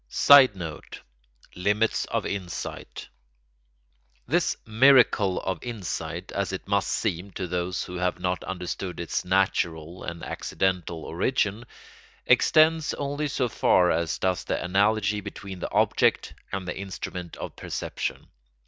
[Sidenote: 0.09 0.99
Limits 1.55 2.05
of 2.05 2.25
insight] 2.25 3.07
This 4.27 4.57
miracle 4.65 5.39
of 5.41 5.61
insight, 5.61 6.31
as 6.31 6.51
it 6.51 6.67
must 6.67 6.89
seem 6.89 7.29
to 7.33 7.45
those 7.45 7.83
who 7.83 7.97
have 7.97 8.19
not 8.19 8.43
understood 8.45 8.99
its 8.99 9.23
natural 9.23 10.01
and 10.03 10.23
accidental 10.23 11.05
origin, 11.05 11.65
extends 12.25 12.95
only 12.95 13.27
so 13.27 13.47
far 13.47 13.91
as 13.91 14.17
does 14.17 14.43
the 14.43 14.59
analogy 14.65 15.21
between 15.21 15.59
the 15.59 15.71
object 15.71 16.33
and 16.51 16.67
the 16.67 16.75
instrument 16.75 17.37
of 17.37 17.55
perception. 17.55 18.27